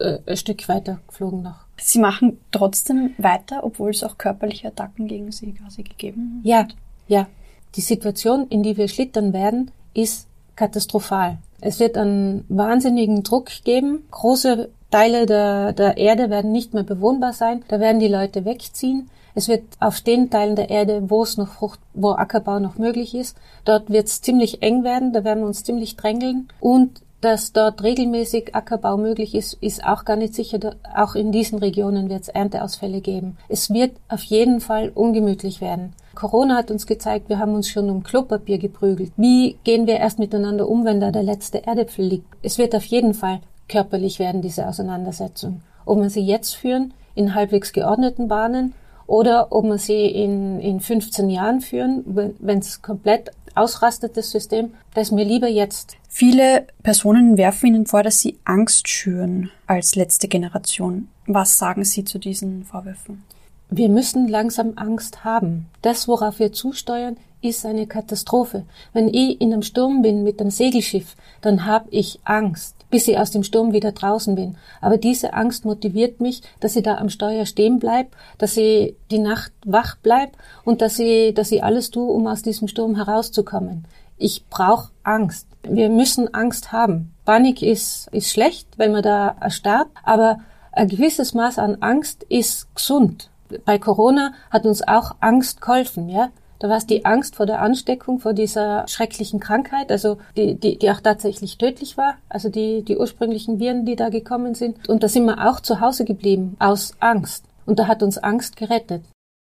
äh, 0.00 0.18
ein 0.26 0.36
Stück 0.36 0.68
weiter 0.68 1.00
geflogen 1.06 1.42
noch. 1.42 1.66
Sie 1.76 2.00
machen 2.00 2.40
trotzdem 2.50 3.14
weiter, 3.18 3.62
obwohl 3.62 3.90
es 3.90 4.02
auch 4.02 4.18
körperliche 4.18 4.68
Attacken 4.68 5.06
gegen 5.06 5.30
Sie 5.30 5.52
quasi 5.52 5.82
gegeben 5.82 6.38
hat? 6.38 6.46
Ja, 6.46 6.66
ja. 7.08 7.26
Die 7.74 7.80
Situation, 7.82 8.46
in 8.48 8.62
die 8.62 8.76
wir 8.76 8.88
schlittern 8.88 9.32
werden, 9.32 9.70
ist 9.92 10.26
katastrophal. 10.56 11.38
Es 11.60 11.80
wird 11.80 11.96
einen 11.96 12.44
wahnsinnigen 12.48 13.22
Druck 13.24 13.50
geben. 13.64 14.04
Große 14.10 14.70
Teile 14.90 15.26
der, 15.26 15.72
der 15.72 15.96
Erde 15.98 16.30
werden 16.30 16.52
nicht 16.52 16.72
mehr 16.72 16.82
bewohnbar 16.82 17.32
sein. 17.32 17.64
Da 17.68 17.78
werden 17.78 18.00
die 18.00 18.08
Leute 18.08 18.44
wegziehen. 18.44 19.10
Es 19.34 19.48
wird 19.48 19.62
auf 19.78 20.00
den 20.00 20.30
Teilen 20.30 20.56
der 20.56 20.70
Erde, 20.70 21.10
wo 21.10 21.22
es 21.22 21.36
noch 21.36 21.48
Frucht, 21.48 21.78
wo 21.94 22.10
Ackerbau 22.10 22.58
noch 22.58 22.78
möglich 22.78 23.14
ist, 23.14 23.36
dort 23.64 23.88
wird 23.90 24.08
es 24.08 24.20
ziemlich 24.20 24.62
eng 24.62 24.82
werden. 24.82 25.12
Da 25.12 25.22
werden 25.22 25.40
wir 25.40 25.46
uns 25.46 25.62
ziemlich 25.62 25.96
drängeln. 25.96 26.48
Und 26.58 27.02
dass 27.20 27.52
dort 27.52 27.82
regelmäßig 27.82 28.54
Ackerbau 28.54 28.96
möglich 28.96 29.34
ist, 29.34 29.54
ist 29.60 29.84
auch 29.84 30.04
gar 30.04 30.16
nicht 30.16 30.34
sicher. 30.34 30.58
Auch 30.94 31.14
in 31.14 31.32
diesen 31.32 31.58
Regionen 31.58 32.08
wird 32.08 32.22
es 32.22 32.28
Ernteausfälle 32.28 33.00
geben. 33.00 33.36
Es 33.48 33.70
wird 33.70 33.96
auf 34.08 34.22
jeden 34.22 34.60
Fall 34.60 34.90
ungemütlich 34.94 35.60
werden. 35.60 35.94
Corona 36.14 36.56
hat 36.56 36.70
uns 36.70 36.86
gezeigt, 36.86 37.28
wir 37.28 37.38
haben 37.38 37.54
uns 37.54 37.68
schon 37.68 37.90
um 37.90 38.02
Klopapier 38.02 38.58
geprügelt. 38.58 39.12
Wie 39.16 39.56
gehen 39.64 39.86
wir 39.86 39.96
erst 39.98 40.18
miteinander 40.18 40.68
um, 40.68 40.84
wenn 40.84 41.00
da 41.00 41.10
der 41.10 41.22
letzte 41.22 41.66
Erdäpfel 41.66 42.04
liegt? 42.04 42.26
Es 42.42 42.58
wird 42.58 42.74
auf 42.74 42.84
jeden 42.84 43.14
Fall 43.14 43.40
körperlich 43.68 44.18
werden, 44.18 44.42
diese 44.42 44.66
Auseinandersetzung. 44.66 45.60
Ob 45.84 45.98
man 45.98 46.10
sie 46.10 46.22
jetzt 46.22 46.54
führen, 46.54 46.92
in 47.14 47.34
halbwegs 47.34 47.72
geordneten 47.72 48.28
Bahnen, 48.28 48.74
oder 49.06 49.52
ob 49.52 49.64
man 49.64 49.78
sie 49.78 50.06
in, 50.06 50.60
in 50.60 50.80
15 50.80 51.30
Jahren 51.30 51.62
führen, 51.62 52.04
wenn 52.38 52.58
es 52.58 52.82
komplett 52.82 53.30
ausrastet, 53.58 54.16
das 54.16 54.30
System, 54.30 54.74
das 54.94 55.10
mir 55.10 55.24
lieber 55.24 55.48
jetzt. 55.48 55.96
Viele 56.08 56.66
Personen 56.82 57.36
werfen 57.36 57.66
Ihnen 57.66 57.86
vor, 57.86 58.02
dass 58.02 58.20
Sie 58.20 58.38
Angst 58.44 58.88
schüren 58.88 59.50
als 59.66 59.94
letzte 59.94 60.28
Generation. 60.28 61.08
Was 61.26 61.58
sagen 61.58 61.84
Sie 61.84 62.04
zu 62.04 62.18
diesen 62.18 62.64
Vorwürfen? 62.64 63.24
Wir 63.70 63.90
müssen 63.90 64.28
langsam 64.28 64.72
Angst 64.76 65.24
haben. 65.24 65.66
Das, 65.82 66.08
worauf 66.08 66.38
wir 66.38 66.52
zusteuern, 66.52 67.18
ist 67.42 67.66
eine 67.66 67.86
Katastrophe. 67.86 68.64
Wenn 68.92 69.08
ich 69.08 69.40
in 69.40 69.52
einem 69.52 69.62
Sturm 69.62 70.02
bin 70.02 70.22
mit 70.22 70.40
einem 70.40 70.50
Segelschiff, 70.50 71.16
dann 71.42 71.66
habe 71.66 71.88
ich 71.90 72.18
Angst, 72.24 72.74
bis 72.90 73.08
ich 73.08 73.18
aus 73.18 73.30
dem 73.30 73.42
Sturm 73.42 73.72
wieder 73.72 73.92
draußen 73.92 74.34
bin. 74.34 74.56
Aber 74.80 74.96
diese 74.96 75.34
Angst 75.34 75.64
motiviert 75.64 76.20
mich, 76.20 76.42
dass 76.60 76.76
ich 76.76 76.82
da 76.82 76.96
am 76.96 77.10
Steuer 77.10 77.46
stehen 77.46 77.78
bleib, 77.78 78.08
dass 78.38 78.56
ich 78.56 78.94
die 79.10 79.18
Nacht 79.18 79.52
wach 79.64 79.96
bleib 80.02 80.32
und 80.64 80.80
dass 80.80 80.98
ich, 80.98 81.34
dass 81.34 81.52
ich 81.52 81.62
alles 81.62 81.90
tue, 81.90 82.10
um 82.10 82.26
aus 82.26 82.42
diesem 82.42 82.68
Sturm 82.68 82.96
herauszukommen. 82.96 83.84
Ich 84.16 84.46
brauche 84.48 84.90
Angst. 85.02 85.46
Wir 85.62 85.90
müssen 85.90 86.32
Angst 86.34 86.72
haben. 86.72 87.12
Panik 87.24 87.62
ist, 87.62 88.08
ist 88.12 88.30
schlecht, 88.30 88.66
wenn 88.76 88.92
man 88.92 89.02
da 89.02 89.36
erstarrt, 89.40 89.88
aber 90.02 90.40
ein 90.72 90.88
gewisses 90.88 91.34
Maß 91.34 91.58
an 91.58 91.78
Angst 91.80 92.24
ist 92.28 92.74
gesund. 92.74 93.30
Bei 93.64 93.78
Corona 93.78 94.32
hat 94.50 94.66
uns 94.66 94.86
auch 94.86 95.16
Angst 95.20 95.60
geholfen, 95.60 96.08
ja. 96.08 96.30
Da 96.58 96.68
war 96.68 96.76
es 96.76 96.86
die 96.86 97.04
Angst 97.04 97.36
vor 97.36 97.46
der 97.46 97.60
Ansteckung, 97.60 98.18
vor 98.18 98.32
dieser 98.32 98.86
schrecklichen 98.88 99.38
Krankheit, 99.38 99.92
also 99.92 100.18
die, 100.36 100.56
die, 100.56 100.78
die 100.78 100.90
auch 100.90 101.00
tatsächlich 101.00 101.56
tödlich 101.56 101.96
war, 101.96 102.16
also 102.28 102.48
die, 102.48 102.82
die 102.82 102.96
ursprünglichen 102.96 103.60
Viren, 103.60 103.86
die 103.86 103.96
da 103.96 104.08
gekommen 104.08 104.54
sind. 104.54 104.88
Und 104.88 105.02
da 105.02 105.08
sind 105.08 105.24
wir 105.24 105.48
auch 105.48 105.60
zu 105.60 105.80
Hause 105.80 106.04
geblieben, 106.04 106.56
aus 106.58 106.94
Angst. 106.98 107.44
Und 107.64 107.78
da 107.78 107.86
hat 107.86 108.02
uns 108.02 108.18
Angst 108.18 108.56
gerettet. 108.56 109.04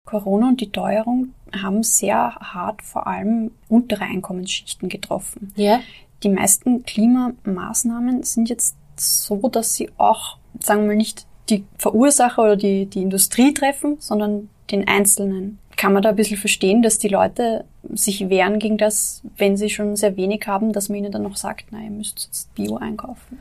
Corona 0.07 0.49
und 0.49 0.61
die 0.61 0.73
Teuerung 0.73 1.35
haben 1.53 1.83
sehr 1.83 2.35
hart 2.37 2.83
vor 2.83 3.07
allem 3.07 3.51
untere 3.69 4.05
Einkommensschichten 4.05 4.89
getroffen. 4.89 5.53
Ja. 5.55 5.81
Die 6.23 6.31
meisten 6.31 6.85
Klimamaßnahmen 6.85 8.23
sind 8.23 8.49
jetzt 8.49 8.77
so, 8.97 9.37
dass 9.49 9.75
sie 9.75 9.91
auch, 9.99 10.39
sagen 10.61 10.83
wir 10.83 10.89
mal, 10.89 10.97
nicht 10.97 11.27
die 11.51 11.65
Verursacher 11.77 12.43
oder 12.43 12.57
die, 12.57 12.87
die 12.87 13.03
Industrie 13.03 13.55
treffen, 13.55 13.97
sondern 14.01 14.49
den 14.71 14.89
Einzelnen. 14.89 15.59
Kann 15.79 15.93
man 15.93 16.03
da 16.03 16.09
ein 16.09 16.17
bisschen 16.17 16.37
verstehen, 16.37 16.83
dass 16.83 16.99
die 16.99 17.07
Leute 17.07 17.65
sich 17.95 18.29
wehren 18.29 18.59
gegen 18.59 18.79
das, 18.79 19.23
wenn 19.37 19.57
sie 19.57 19.71
schon 19.71 19.95
sehr 19.95 20.17
wenig 20.17 20.49
haben, 20.49 20.73
dass 20.73 20.89
man 20.89 20.99
ihnen 20.99 21.13
dann 21.13 21.23
noch 21.23 21.37
sagt, 21.37 21.67
na, 21.71 21.81
ihr 21.81 21.91
müsst 21.91 22.25
jetzt 22.27 22.53
Bio 22.57 22.79
einkaufen? 22.79 23.39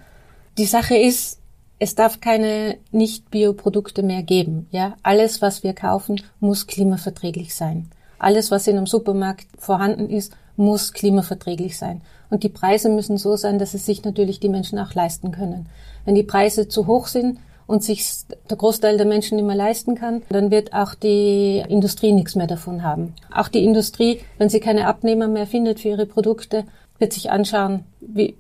Die 0.60 0.65
Sache 0.65 0.96
ist, 0.96 1.39
es 1.79 1.96
darf 1.96 2.22
keine 2.22 2.77
Nicht-Bioprodukte 2.91 4.03
mehr 4.03 4.22
geben. 4.22 4.67
Ja, 4.70 4.98
alles, 5.01 5.41
was 5.41 5.63
wir 5.63 5.74
kaufen, 5.74 6.22
muss 6.39 6.67
klimaverträglich 6.67 7.56
sein. 7.56 7.89
Alles, 8.20 8.51
was 8.51 8.67
in 8.67 8.77
einem 8.77 8.86
Supermarkt 8.86 9.48
vorhanden 9.58 10.08
ist, 10.08 10.32
muss 10.58 10.94
klimaverträglich 10.94 11.75
sein. 11.75 12.01
Und 12.29 12.44
die 12.44 12.50
Preise 12.50 12.89
müssen 12.89 13.17
so 13.17 13.36
sein, 13.36 13.58
dass 13.58 13.74
es 13.74 13.88
sich 13.88 14.03
natürlich 14.03 14.39
die 14.39 14.50
Menschen 14.50 14.77
auch 14.77 14.94
leisten 14.94 15.32
können. 15.32 15.70
Wenn 16.06 16.13
die 16.13 16.24
Preise 16.24 16.67
zu 16.67 16.86
hoch 16.86 17.08
sind 17.08 17.39
und 17.67 17.83
sich 17.83 18.05
der 18.50 18.57
Großteil 18.57 18.97
der 18.97 19.05
Menschen 19.05 19.36
nicht 19.36 19.45
mehr 19.45 19.55
leisten 19.55 19.95
kann, 19.95 20.24
dann 20.29 20.50
wird 20.51 20.74
auch 20.74 20.95
die 20.95 21.63
Industrie 21.67 22.13
nichts 22.13 22.36
mehr 22.36 22.47
davon 22.47 22.81
haben. 22.81 23.13
Auch 23.33 23.50
die 23.50 23.63
Industrie, 23.63 24.21
wenn 24.38 24.50
sie 24.50 24.62
keine 24.62 24.88
Abnehmer 24.88 25.27
mehr 25.27 25.45
findet 25.45 25.81
für 25.81 25.89
ihre 25.89 26.05
Produkte, 26.05 26.63
wird 26.97 27.13
sich 27.13 27.29
anschauen, 27.29 27.83
wie, 28.00 28.36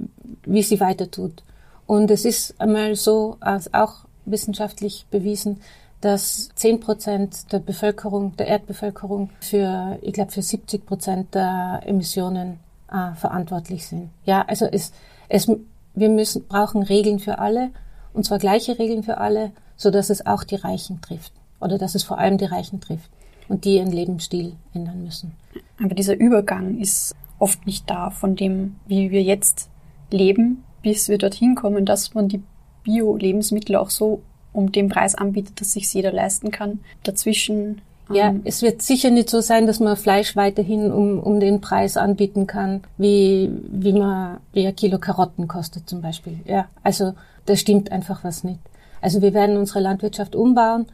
wie 0.45 0.63
sie 0.63 0.79
weiter 0.79 1.11
tut. 1.11 1.43
Und 1.85 2.09
es 2.09 2.25
ist 2.25 2.59
einmal 2.59 2.95
so, 2.95 3.37
als 3.39 3.73
auch 3.73 4.05
wissenschaftlich 4.25 5.05
bewiesen, 5.11 5.61
dass 6.01 6.49
10 6.55 6.79
Prozent 6.79 7.51
der 7.51 7.59
Bevölkerung, 7.59 8.35
der 8.37 8.47
Erdbevölkerung 8.47 9.29
für, 9.39 9.97
ich 10.01 10.13
glaube, 10.13 10.31
für 10.31 10.41
70 10.41 10.85
Prozent 10.85 11.33
der 11.33 11.81
Emissionen 11.85 12.59
äh, 12.91 13.15
verantwortlich 13.15 13.87
sind. 13.87 14.09
Ja, 14.25 14.43
also 14.47 14.65
es, 14.65 14.91
es, 15.27 15.51
wir 15.95 16.09
müssen, 16.09 16.47
brauchen 16.47 16.83
Regeln 16.83 17.19
für 17.19 17.39
alle, 17.39 17.71
und 18.17 18.23
zwar 18.23 18.39
gleiche 18.39 18.79
Regeln 18.79 19.03
für 19.03 19.19
alle, 19.19 19.51
so 19.75 19.91
dass 19.91 20.09
es 20.09 20.25
auch 20.25 20.43
die 20.43 20.55
Reichen 20.55 21.01
trifft. 21.01 21.31
Oder 21.61 21.77
dass 21.77 21.93
es 21.93 22.01
vor 22.01 22.17
allem 22.17 22.39
die 22.39 22.45
Reichen 22.45 22.81
trifft 22.81 23.11
und 23.47 23.63
die 23.63 23.75
ihren 23.75 23.91
Lebensstil 23.91 24.53
ändern 24.73 25.03
müssen. 25.03 25.33
Aber 25.79 25.93
dieser 25.93 26.17
Übergang 26.17 26.79
ist 26.79 27.15
oft 27.37 27.67
nicht 27.67 27.87
da 27.87 28.09
von 28.09 28.35
dem, 28.35 28.77
wie 28.87 29.11
wir 29.11 29.21
jetzt 29.21 29.69
leben, 30.09 30.63
bis 30.81 31.09
wir 31.09 31.19
dorthin 31.19 31.53
kommen, 31.53 31.85
dass 31.85 32.15
man 32.15 32.27
die 32.27 32.41
Bio-Lebensmittel 32.83 33.75
auch 33.75 33.91
so 33.91 34.23
um 34.51 34.71
den 34.71 34.89
Preis 34.89 35.13
anbietet, 35.13 35.61
dass 35.61 35.73
sich 35.73 35.93
jeder 35.93 36.11
leisten 36.11 36.49
kann. 36.49 36.79
Dazwischen 37.03 37.81
ja, 38.09 38.29
ähm, 38.29 38.41
es 38.45 38.61
wird 38.61 38.81
sicher 38.81 39.11
nicht 39.11 39.29
so 39.29 39.41
sein, 39.41 39.67
dass 39.67 39.79
man 39.79 39.97
Fleisch 39.97 40.35
weiterhin 40.35 40.91
um, 40.91 41.19
um 41.19 41.39
den 41.39 41.61
Preis 41.61 41.97
anbieten 41.97 42.47
kann, 42.47 42.81
wie, 42.97 43.51
wie 43.67 43.93
man, 43.93 44.37
wie 44.53 44.65
ein 44.65 44.75
Kilo 44.75 44.97
Karotten 44.97 45.47
kostet 45.47 45.89
zum 45.89 46.01
Beispiel. 46.01 46.39
Ja, 46.45 46.67
also 46.83 47.13
da 47.47 47.55
stimmt 47.55 47.91
einfach 47.91 48.23
was 48.23 48.43
nicht. 48.43 48.59
Also 49.01 49.21
wir 49.21 49.33
werden 49.33 49.57
unsere 49.57 49.79
Landwirtschaft 49.79 50.35
umbauen. 50.35 50.85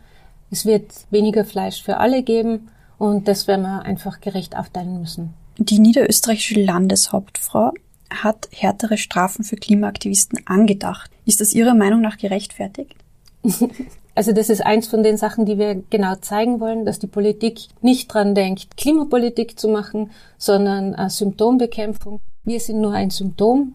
Es 0.51 0.65
wird 0.65 0.91
weniger 1.10 1.45
Fleisch 1.45 1.81
für 1.83 1.98
alle 1.98 2.24
geben 2.24 2.69
und 2.98 3.27
das 3.27 3.48
werden 3.48 3.63
wir 3.63 3.83
einfach 3.83 4.22
gerecht 4.22 4.55
aufteilen 4.55 5.00
müssen. 5.00 5.33
Die 5.57 5.79
niederösterreichische 5.79 6.62
Landeshauptfrau 6.62 7.72
hat 8.10 8.50
härtere 8.51 8.98
Strafen 8.98 9.43
für 9.43 9.55
Klimaaktivisten 9.55 10.45
angedacht. 10.45 11.12
Ist 11.25 11.41
das 11.41 11.53
Ihrer 11.53 11.74
Meinung 11.74 12.01
nach 12.01 12.17
gerechtfertigt? 12.17 12.95
Also 14.15 14.31
das 14.31 14.50
ist 14.50 14.63
eins 14.63 14.88
von 14.88 15.01
den 15.01 15.17
Sachen, 15.17 15.45
die 15.45 15.57
wir 15.57 15.81
genau 15.89 16.15
zeigen 16.15 16.60
wollen, 16.60 16.86
dass 16.86 17.00
die 17.00 17.07
Politik 17.07 17.62
nicht 17.81 18.13
dran 18.13 18.36
denkt, 18.36 18.77
Klimapolitik 18.77 19.60
zu 19.60 19.67
machen, 19.67 20.12
sondern 20.38 20.93
äh, 20.93 21.10
Symptombekämpfung. 21.10 22.19
Wir 22.43 22.60
sind 22.60 22.79
nur 22.79 22.93
ein 22.93 23.10
Symptom. 23.10 23.74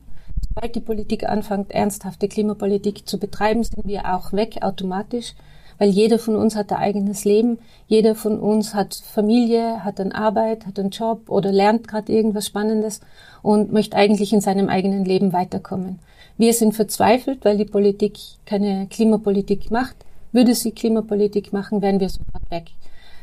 Sobald 0.58 0.74
die 0.74 0.80
Politik 0.80 1.28
anfängt, 1.28 1.70
ernsthafte 1.70 2.26
Klimapolitik 2.26 3.06
zu 3.06 3.20
betreiben, 3.20 3.62
sind 3.62 3.86
wir 3.86 4.12
auch 4.12 4.32
weg 4.32 4.58
automatisch, 4.60 5.34
weil 5.78 5.88
jeder 5.88 6.18
von 6.18 6.34
uns 6.34 6.56
hat 6.56 6.72
ein 6.72 6.78
eigenes 6.78 7.24
Leben, 7.24 7.60
jeder 7.86 8.16
von 8.16 8.40
uns 8.40 8.74
hat 8.74 8.96
Familie, 8.96 9.84
hat 9.84 10.00
eine 10.00 10.12
Arbeit, 10.16 10.66
hat 10.66 10.80
einen 10.80 10.90
Job 10.90 11.30
oder 11.30 11.52
lernt 11.52 11.86
gerade 11.86 12.12
irgendwas 12.12 12.46
Spannendes 12.46 13.00
und 13.40 13.72
möchte 13.72 13.96
eigentlich 13.96 14.32
in 14.32 14.40
seinem 14.40 14.68
eigenen 14.68 15.04
Leben 15.04 15.32
weiterkommen. 15.32 16.00
Wir 16.38 16.52
sind 16.52 16.74
verzweifelt, 16.74 17.44
weil 17.44 17.56
die 17.56 17.64
Politik 17.64 18.18
keine 18.44 18.88
Klimapolitik 18.88 19.70
macht. 19.70 19.94
Würde 20.32 20.56
sie 20.56 20.72
Klimapolitik 20.72 21.52
machen, 21.52 21.82
wären 21.82 22.00
wir 22.00 22.08
sofort 22.08 22.50
weg. 22.50 22.64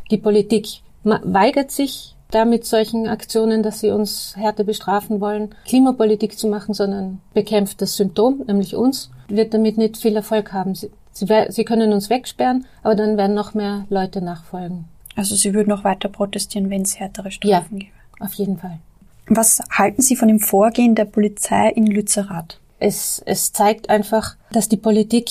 Die 0.09 0.17
Politik 0.17 0.67
weigert 1.03 1.71
sich 1.71 2.14
da 2.32 2.46
mit 2.46 2.65
solchen 2.65 3.08
Aktionen, 3.08 3.63
dass 3.63 3.79
sie 3.79 3.91
uns 3.91 4.36
härter 4.36 4.63
bestrafen 4.63 5.22
wollen, 5.22 5.55
Klimapolitik 5.65 6.38
zu 6.38 6.48
machen, 6.48 6.74
sondern 6.74 7.22
bekämpft 7.34 7.82
das 7.82 7.96
Symptom, 7.96 8.44
nämlich 8.48 8.75
uns, 8.75 9.12
wird 9.27 9.53
damit 9.53 9.77
nicht 9.77 9.98
viel 9.98 10.15
Erfolg 10.15 10.51
haben. 10.53 10.75
Sie, 10.75 10.91
sie, 11.12 11.27
sie 11.50 11.65
können 11.65 11.94
uns 11.94 12.10
wegsperren, 12.10 12.65
aber 12.84 12.96
dann 12.96 13.17
werden 13.17 13.36
noch 13.36 13.53
mehr 13.53 13.86
Leute 13.89 14.22
nachfolgen. 14.22 14.86
Also 15.15 15.36
Sie 15.36 15.53
würden 15.53 15.70
noch 15.70 15.84
weiter 15.84 16.10
protestieren, 16.10 16.70
wenn 16.70 16.82
es 16.82 17.00
härtere 17.00 17.32
Strafen 17.32 17.77
ja, 17.77 17.86
gäbe? 17.86 17.91
auf 18.20 18.34
jeden 18.34 18.58
Fall. 18.58 18.79
Was 19.27 19.62
halten 19.72 20.01
Sie 20.01 20.15
von 20.15 20.27
dem 20.27 20.39
Vorgehen 20.39 20.94
der 20.94 21.05
Polizei 21.05 21.70
in 21.70 21.88
Lützerath? 21.88 22.60
Es, 22.79 23.24
es 23.25 23.53
zeigt 23.53 23.89
einfach, 23.89 24.36
dass 24.51 24.70
die 24.70 24.77
Politik 24.77 25.29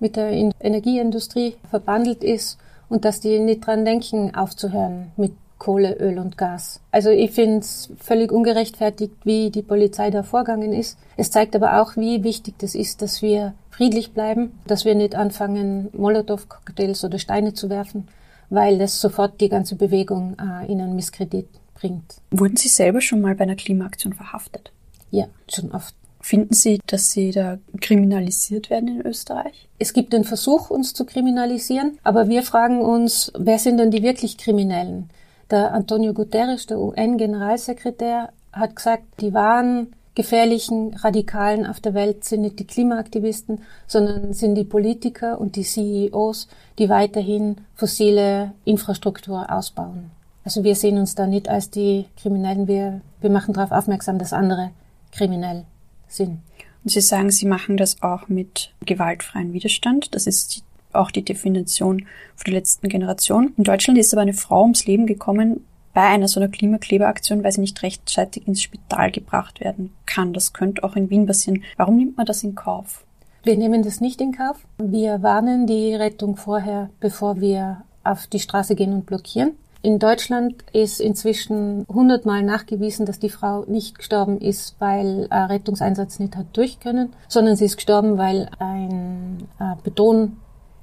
mit 0.00 0.16
der 0.16 0.32
Energieindustrie 0.60 1.54
verbandelt 1.70 2.24
ist 2.24 2.58
und 2.88 3.04
dass 3.04 3.20
die 3.20 3.38
nicht 3.38 3.66
dran 3.66 3.84
denken, 3.84 4.34
aufzuhören 4.34 5.12
mit 5.16 5.32
Kohle, 5.60 5.96
Öl 6.00 6.18
und 6.18 6.36
Gas. 6.36 6.80
Also 6.90 7.10
ich 7.10 7.30
finde 7.30 7.58
es 7.58 7.90
völlig 8.00 8.32
ungerechtfertigt, 8.32 9.12
wie 9.22 9.50
die 9.50 9.62
Polizei 9.62 10.10
da 10.10 10.24
vorgegangen 10.24 10.72
ist. 10.72 10.98
Es 11.16 11.30
zeigt 11.30 11.54
aber 11.54 11.80
auch, 11.80 11.96
wie 11.96 12.24
wichtig 12.24 12.54
das 12.58 12.74
ist, 12.74 13.02
dass 13.02 13.22
wir 13.22 13.54
friedlich 13.70 14.12
bleiben, 14.12 14.58
dass 14.66 14.84
wir 14.84 14.96
nicht 14.96 15.14
anfangen, 15.14 15.88
Molotow-Cocktails 15.92 17.04
oder 17.04 17.18
Steine 17.18 17.54
zu 17.54 17.70
werfen, 17.70 18.08
weil 18.48 18.78
das 18.78 19.00
sofort 19.00 19.40
die 19.40 19.48
ganze 19.48 19.76
Bewegung 19.76 20.36
äh, 20.40 20.70
in 20.72 20.80
einen 20.80 20.96
Misskredit 20.96 21.46
bringt. 21.74 22.16
Wurden 22.30 22.56
Sie 22.56 22.68
selber 22.68 23.00
schon 23.00 23.20
mal 23.20 23.34
bei 23.34 23.44
einer 23.44 23.54
Klimaaktion 23.54 24.14
verhaftet? 24.14 24.72
Ja, 25.10 25.26
schon 25.48 25.70
oft. 25.72 25.94
Finden 26.22 26.54
Sie, 26.54 26.80
dass 26.86 27.10
Sie 27.10 27.30
da 27.30 27.58
kriminalisiert 27.80 28.68
werden 28.70 29.00
in 29.00 29.06
Österreich? 29.06 29.68
Es 29.78 29.92
gibt 29.92 30.12
den 30.12 30.24
Versuch, 30.24 30.70
uns 30.70 30.92
zu 30.92 31.06
kriminalisieren, 31.06 31.98
aber 32.02 32.28
wir 32.28 32.42
fragen 32.42 32.80
uns, 32.80 33.32
wer 33.38 33.58
sind 33.58 33.78
denn 33.78 33.90
die 33.90 34.02
wirklich 34.02 34.36
Kriminellen? 34.36 35.08
Der 35.50 35.72
Antonio 35.74 36.14
Guterres, 36.14 36.66
der 36.66 36.78
UN-Generalsekretär, 36.78 38.30
hat 38.52 38.76
gesagt, 38.76 39.04
die 39.20 39.32
wahren 39.34 39.94
gefährlichen 40.14 40.94
Radikalen 40.94 41.66
auf 41.66 41.80
der 41.80 41.94
Welt 41.94 42.24
sind 42.24 42.42
nicht 42.42 42.58
die 42.58 42.66
Klimaaktivisten, 42.66 43.62
sondern 43.86 44.32
sind 44.32 44.54
die 44.54 44.64
Politiker 44.64 45.40
und 45.40 45.56
die 45.56 45.62
CEOs, 45.62 46.48
die 46.78 46.88
weiterhin 46.88 47.56
fossile 47.74 48.52
Infrastruktur 48.64 49.50
ausbauen. 49.50 50.10
Also 50.44 50.64
wir 50.64 50.74
sehen 50.74 50.98
uns 50.98 51.14
da 51.14 51.26
nicht 51.26 51.48
als 51.48 51.70
die 51.70 52.06
Kriminellen, 52.20 52.66
wir, 52.66 53.00
wir 53.20 53.30
machen 53.30 53.54
darauf 53.54 53.72
aufmerksam, 53.72 54.18
dass 54.18 54.32
andere 54.32 54.70
kriminell 55.12 55.64
sind. 56.08 56.40
Und 56.82 56.90
Sie 56.90 57.00
sagen, 57.00 57.30
Sie 57.30 57.46
machen 57.46 57.76
das 57.76 58.02
auch 58.02 58.28
mit 58.28 58.72
gewaltfreien 58.84 59.52
Widerstand. 59.52 60.14
Das 60.14 60.26
ist 60.26 60.62
auch 60.92 61.10
die 61.10 61.24
Definition 61.24 62.06
für 62.36 62.44
die 62.44 62.52
letzten 62.52 62.88
Generation. 62.88 63.52
In 63.56 63.64
Deutschland 63.64 63.98
ist 63.98 64.12
aber 64.12 64.22
eine 64.22 64.34
Frau 64.34 64.62
ums 64.62 64.86
Leben 64.86 65.06
gekommen 65.06 65.64
bei 65.92 66.02
einer 66.02 66.28
so 66.28 66.40
einer 66.40 66.48
Klimakleberaktion, 66.48 67.42
weil 67.42 67.52
sie 67.52 67.60
nicht 67.60 67.82
rechtzeitig 67.82 68.46
ins 68.46 68.62
Spital 68.62 69.10
gebracht 69.10 69.60
werden 69.60 69.92
kann. 70.06 70.32
Das 70.32 70.52
könnte 70.52 70.84
auch 70.84 70.96
in 70.96 71.10
Wien 71.10 71.26
passieren. 71.26 71.62
Warum 71.76 71.96
nimmt 71.96 72.16
man 72.16 72.26
das 72.26 72.42
in 72.44 72.54
Kauf? 72.54 73.04
Wir 73.42 73.56
nehmen 73.56 73.82
das 73.82 74.00
nicht 74.00 74.20
in 74.20 74.32
Kauf. 74.32 74.58
Wir 74.78 75.22
warnen 75.22 75.66
die 75.66 75.94
Rettung 75.94 76.36
vorher, 76.36 76.90
bevor 77.00 77.40
wir 77.40 77.82
auf 78.04 78.26
die 78.26 78.38
Straße 78.38 78.74
gehen 78.74 78.92
und 78.92 79.06
blockieren. 79.06 79.52
In 79.82 79.98
Deutschland 79.98 80.56
ist 80.74 81.00
inzwischen 81.00 81.86
hundertmal 81.88 82.42
nachgewiesen, 82.42 83.06
dass 83.06 83.18
die 83.18 83.30
Frau 83.30 83.64
nicht 83.64 83.96
gestorben 83.96 84.38
ist, 84.38 84.76
weil 84.78 85.26
ein 85.30 85.44
Rettungseinsatz 85.44 86.18
nicht 86.18 86.36
hat 86.36 86.46
durch 86.52 86.80
können, 86.80 87.14
sondern 87.28 87.56
sie 87.56 87.64
ist 87.64 87.76
gestorben, 87.76 88.18
weil 88.18 88.50
ein 88.58 89.48
äh, 89.58 89.74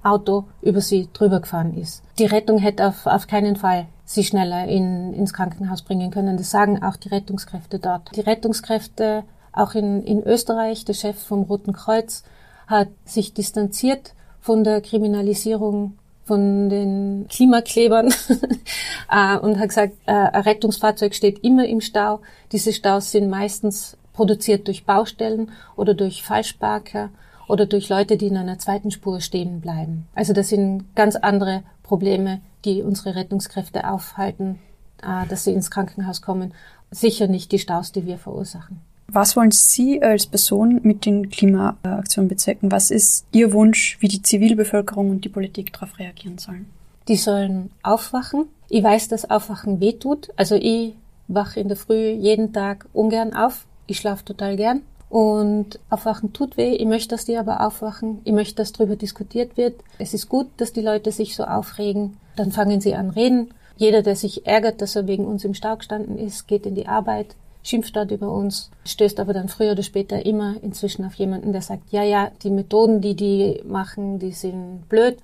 Betonauto 0.07 0.45
über 0.61 0.81
sie 0.81 1.09
drüber 1.13 1.39
gefahren 1.39 1.77
ist. 1.77 2.03
Die 2.19 2.25
Rettung 2.25 2.57
hätte 2.57 2.87
auf, 2.87 3.05
auf 3.05 3.27
keinen 3.27 3.55
Fall 3.55 3.87
sie 4.05 4.23
schneller 4.23 4.67
in, 4.67 5.13
ins 5.13 5.33
Krankenhaus 5.33 5.81
bringen 5.81 6.11
können. 6.11 6.37
Das 6.37 6.51
sagen 6.51 6.81
auch 6.81 6.95
die 6.95 7.09
Rettungskräfte 7.09 7.79
dort. 7.79 8.15
Die 8.15 8.21
Rettungskräfte, 8.21 9.23
auch 9.51 9.75
in, 9.75 10.03
in 10.03 10.23
Österreich, 10.23 10.85
der 10.85 10.93
Chef 10.93 11.21
vom 11.21 11.43
Roten 11.43 11.73
Kreuz, 11.73 12.23
hat 12.67 12.89
sich 13.05 13.33
distanziert 13.33 14.13
von 14.39 14.63
der 14.63 14.81
Kriminalisierung 14.81 15.97
von 16.23 16.69
den 16.69 17.27
Klimaklebern 17.29 18.13
äh, 19.11 19.37
und 19.37 19.59
hat 19.59 19.69
gesagt, 19.69 19.93
äh, 20.05 20.11
ein 20.11 20.41
Rettungsfahrzeug 20.41 21.15
steht 21.15 21.43
immer 21.43 21.65
im 21.65 21.79
Stau. 21.79 22.19
Diese 22.51 22.73
Staus 22.73 23.11
sind 23.11 23.29
meistens 23.29 23.97
produziert 24.11 24.67
durch 24.67 24.85
Baustellen 24.85 25.51
oder 25.77 25.93
durch 25.93 26.23
Falschparker 26.23 27.09
oder 27.47 27.65
durch 27.65 27.89
Leute, 27.89 28.17
die 28.17 28.27
in 28.27 28.37
einer 28.37 28.59
zweiten 28.59 28.91
Spur 28.91 29.21
stehen 29.21 29.61
bleiben. 29.61 30.07
Also 30.13 30.33
das 30.33 30.49
sind 30.49 30.95
ganz 30.95 31.15
andere 31.15 31.63
Probleme, 31.83 32.41
die 32.65 32.81
unsere 32.81 33.15
Rettungskräfte 33.15 33.89
aufhalten, 33.89 34.59
äh, 35.01 35.25
dass 35.27 35.43
sie 35.43 35.53
ins 35.53 35.71
Krankenhaus 35.71 36.21
kommen. 36.21 36.53
Sicher 36.91 37.27
nicht 37.27 37.51
die 37.51 37.59
Staus, 37.59 37.91
die 37.91 38.05
wir 38.05 38.17
verursachen. 38.17 38.81
Was 39.09 39.37
wollen 39.37 39.51
Sie 39.51 40.01
als 40.01 40.25
Person 40.25 40.81
mit 40.83 41.05
den 41.05 41.29
Klimaaktionen 41.29 42.27
bezwecken? 42.27 42.71
Was 42.71 42.91
ist 42.91 43.25
Ihr 43.31 43.53
Wunsch, 43.53 43.97
wie 44.01 44.09
die 44.09 44.21
Zivilbevölkerung 44.21 45.09
und 45.09 45.23
die 45.23 45.29
Politik 45.29 45.71
darauf 45.71 45.97
reagieren 45.97 46.37
sollen? 46.37 46.65
Die 47.07 47.15
sollen 47.15 47.71
aufwachen. 47.83 48.47
Ich 48.67 48.83
weiß, 48.83 49.07
dass 49.07 49.29
Aufwachen 49.29 49.79
wehtut. 49.79 50.29
Also 50.35 50.55
ich 50.55 50.93
wache 51.29 51.61
in 51.61 51.69
der 51.69 51.77
Früh 51.77 52.09
jeden 52.09 52.51
Tag 52.51 52.85
ungern 52.91 53.33
auf. 53.33 53.65
Ich 53.85 53.97
schlafe 53.97 54.25
total 54.25 54.57
gern. 54.57 54.81
Und 55.09 55.79
aufwachen 55.89 56.33
tut 56.33 56.57
weh. 56.57 56.75
Ich 56.75 56.85
möchte, 56.85 57.15
dass 57.15 57.25
die 57.25 57.37
aber 57.37 57.65
aufwachen. 57.65 58.19
Ich 58.25 58.33
möchte, 58.33 58.55
dass 58.55 58.73
darüber 58.73 58.95
diskutiert 58.95 59.55
wird. 59.55 59.75
Es 59.99 60.13
ist 60.13 60.27
gut, 60.27 60.47
dass 60.57 60.73
die 60.73 60.81
Leute 60.81 61.11
sich 61.11 61.35
so 61.35 61.43
aufregen. 61.43 62.17
Dann 62.35 62.51
fangen 62.51 62.81
sie 62.81 62.93
an 62.93 63.09
reden. 63.11 63.53
Jeder, 63.77 64.01
der 64.01 64.15
sich 64.15 64.45
ärgert, 64.45 64.81
dass 64.81 64.95
er 64.95 65.07
wegen 65.07 65.25
uns 65.25 65.45
im 65.45 65.53
Stau 65.53 65.75
gestanden 65.77 66.17
ist, 66.17 66.47
geht 66.47 66.65
in 66.65 66.75
die 66.75 66.87
Arbeit, 66.87 67.35
schimpft 67.63 67.95
dort 67.95 68.11
über 68.11 68.31
uns, 68.31 68.71
stößt 68.85 69.19
aber 69.19 69.33
dann 69.33 69.49
früher 69.49 69.73
oder 69.73 69.83
später 69.83 70.25
immer 70.25 70.55
inzwischen 70.63 71.05
auf 71.05 71.13
jemanden, 71.13 71.51
der 71.51 71.61
sagt, 71.61 71.91
ja, 71.91 72.03
ja, 72.03 72.31
die 72.43 72.49
Methoden, 72.49 73.01
die 73.01 73.15
die 73.15 73.61
machen, 73.65 74.19
die 74.19 74.31
sind 74.31 74.89
blöd, 74.89 75.17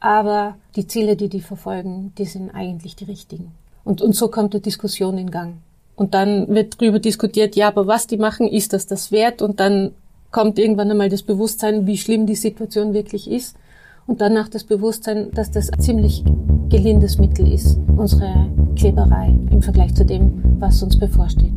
aber 0.00 0.56
die 0.74 0.88
Ziele, 0.88 1.16
die 1.16 1.28
die 1.28 1.40
verfolgen, 1.40 2.12
die 2.18 2.24
sind 2.24 2.50
eigentlich 2.50 2.96
die 2.96 3.04
richtigen. 3.04 3.52
Und, 3.84 4.02
und 4.02 4.16
so 4.16 4.28
kommt 4.28 4.54
die 4.54 4.60
Diskussion 4.60 5.16
in 5.16 5.30
Gang. 5.30 5.58
Und 5.94 6.14
dann 6.14 6.48
wird 6.48 6.80
darüber 6.80 6.98
diskutiert, 6.98 7.54
ja, 7.54 7.68
aber 7.68 7.86
was 7.86 8.06
die 8.06 8.16
machen, 8.16 8.48
ist 8.48 8.72
das 8.72 8.86
das 8.86 9.12
wert? 9.12 9.42
Und 9.42 9.60
dann 9.60 9.92
kommt 10.30 10.58
irgendwann 10.58 10.90
einmal 10.90 11.08
das 11.08 11.22
Bewusstsein, 11.22 11.86
wie 11.86 11.98
schlimm 11.98 12.26
die 12.26 12.34
Situation 12.34 12.94
wirklich 12.94 13.30
ist. 13.30 13.56
Und 14.06 14.20
danach 14.20 14.48
das 14.48 14.64
Bewusstsein, 14.64 15.30
dass 15.32 15.50
das 15.50 15.70
ein 15.70 15.80
ziemlich 15.80 16.24
gelindes 16.68 17.18
Mittel 17.18 17.52
ist, 17.52 17.78
unsere 17.96 18.48
Kleberei 18.76 19.38
im 19.50 19.62
Vergleich 19.62 19.94
zu 19.94 20.04
dem, 20.04 20.42
was 20.58 20.82
uns 20.82 20.98
bevorsteht. 20.98 21.52